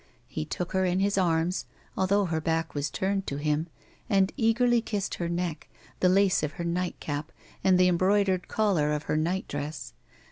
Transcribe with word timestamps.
He 0.27 0.45
took 0.45 0.71
her 0.71 0.83
in 0.83 0.99
his 0.99 1.15
arms, 1.15 1.67
although 1.95 2.25
her 2.25 2.41
back 2.41 2.73
was 2.73 2.89
turned 2.89 3.27
to 3.27 3.37
him, 3.37 3.67
and 4.09 4.33
eagerly 4.35 4.81
kissed 4.81 5.13
her 5.21 5.29
neck, 5.29 5.69
the 5.99 6.09
lace 6.09 6.41
of 6.41 6.53
her 6.53 6.63
night 6.65 6.99
cap, 6.99 7.31
and 7.63 7.77
the 7.79 7.87
embroidered 7.87 8.47
collar 8.47 8.93
of 8.93 9.03
her 9.03 9.15
night 9.15 9.47
dress. 9.47 9.93